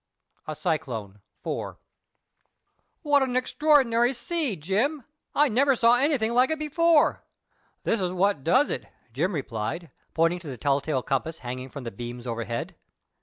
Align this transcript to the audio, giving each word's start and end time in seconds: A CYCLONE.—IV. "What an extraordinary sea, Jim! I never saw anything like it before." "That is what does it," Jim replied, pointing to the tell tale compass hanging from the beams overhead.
A 0.47 0.55
CYCLONE.—IV. 0.55 1.75
"What 3.03 3.21
an 3.21 3.35
extraordinary 3.35 4.13
sea, 4.13 4.55
Jim! 4.55 5.03
I 5.35 5.47
never 5.47 5.75
saw 5.75 5.93
anything 5.93 6.33
like 6.33 6.49
it 6.49 6.57
before." 6.57 7.23
"That 7.83 7.99
is 7.99 8.11
what 8.11 8.43
does 8.43 8.71
it," 8.71 8.87
Jim 9.13 9.31
replied, 9.31 9.91
pointing 10.15 10.39
to 10.39 10.47
the 10.47 10.57
tell 10.57 10.81
tale 10.81 11.03
compass 11.03 11.37
hanging 11.45 11.69
from 11.69 11.83
the 11.83 11.91
beams 11.91 12.25
overhead. 12.25 12.73